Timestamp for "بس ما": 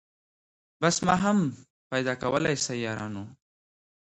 0.81-1.15